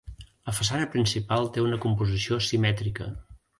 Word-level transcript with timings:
La 0.49 0.53
façana 0.59 0.87
principal 0.95 1.51
té 1.59 1.65
una 1.65 1.81
composició 1.85 2.43
simètrica. 2.49 3.15